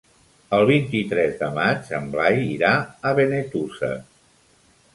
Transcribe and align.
El 0.59 0.63
vint-i-tres 0.69 1.35
de 1.41 1.49
maig 1.59 1.91
en 1.99 2.09
Blai 2.15 2.41
irà 2.55 2.73
a 3.11 3.15
Benetússer. 3.21 3.95